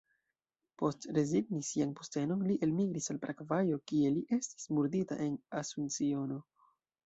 Post 0.81 1.05
rezigni 1.17 1.61
sian 1.67 1.91
postenon, 1.99 2.41
li 2.53 2.57
elmigris 2.69 3.11
al 3.15 3.21
Paragvajo, 3.27 3.79
kie 3.93 4.13
li 4.19 4.27
estis 4.41 4.69
murdita 4.77 5.23
en 5.31 5.41
Asunciono. 5.65 6.45